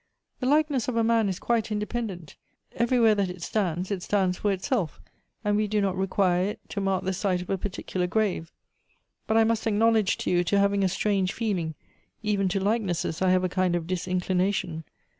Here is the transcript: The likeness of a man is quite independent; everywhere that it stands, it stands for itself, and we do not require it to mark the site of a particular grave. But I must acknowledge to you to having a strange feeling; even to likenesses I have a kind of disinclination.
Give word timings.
The 0.39 0.47
likeness 0.47 0.87
of 0.87 0.95
a 0.95 1.03
man 1.03 1.29
is 1.29 1.37
quite 1.37 1.71
independent; 1.71 2.35
everywhere 2.71 3.13
that 3.13 3.29
it 3.29 3.43
stands, 3.43 3.91
it 3.91 4.01
stands 4.01 4.39
for 4.39 4.51
itself, 4.51 4.99
and 5.45 5.55
we 5.55 5.67
do 5.67 5.79
not 5.79 5.95
require 5.95 6.43
it 6.47 6.59
to 6.69 6.81
mark 6.81 7.03
the 7.03 7.13
site 7.13 7.39
of 7.43 7.51
a 7.51 7.57
particular 7.59 8.07
grave. 8.07 8.51
But 9.27 9.37
I 9.37 9.43
must 9.43 9.67
acknowledge 9.67 10.17
to 10.17 10.31
you 10.31 10.43
to 10.45 10.57
having 10.57 10.83
a 10.83 10.89
strange 10.89 11.31
feeling; 11.33 11.75
even 12.23 12.49
to 12.49 12.59
likenesses 12.59 13.21
I 13.21 13.29
have 13.29 13.43
a 13.43 13.47
kind 13.47 13.75
of 13.75 13.85
disinclination. 13.85 14.85